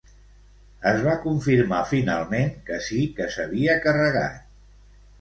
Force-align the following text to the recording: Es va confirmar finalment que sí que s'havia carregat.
Es 0.91 1.03
va 1.07 1.13
confirmar 1.25 1.83
finalment 1.91 2.51
que 2.71 2.83
sí 2.89 3.05
que 3.21 3.31
s'havia 3.37 3.81
carregat. 3.89 4.45